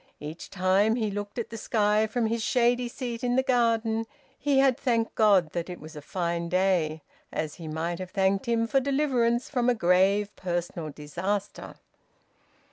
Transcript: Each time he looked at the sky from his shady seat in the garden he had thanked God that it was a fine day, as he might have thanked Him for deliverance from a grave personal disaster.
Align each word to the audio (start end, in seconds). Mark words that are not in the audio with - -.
Each 0.19 0.49
time 0.49 0.95
he 0.95 1.11
looked 1.11 1.37
at 1.37 1.51
the 1.51 1.57
sky 1.59 2.07
from 2.07 2.25
his 2.25 2.41
shady 2.41 2.87
seat 2.87 3.23
in 3.23 3.35
the 3.35 3.43
garden 3.43 4.07
he 4.39 4.57
had 4.57 4.75
thanked 4.75 5.13
God 5.13 5.51
that 5.51 5.69
it 5.69 5.79
was 5.79 5.95
a 5.95 6.01
fine 6.01 6.49
day, 6.49 7.03
as 7.31 7.53
he 7.61 7.67
might 7.67 7.99
have 7.99 8.09
thanked 8.09 8.47
Him 8.47 8.65
for 8.65 8.79
deliverance 8.79 9.47
from 9.47 9.69
a 9.69 9.75
grave 9.75 10.35
personal 10.35 10.89
disaster. 10.89 11.75